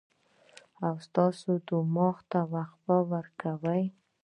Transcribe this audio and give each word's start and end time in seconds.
او 0.85 0.95
ستاسو 1.07 1.51
دماغ 1.67 2.17
ته 2.31 2.39
وقفه 2.53 2.97
ورکوي 3.11 3.83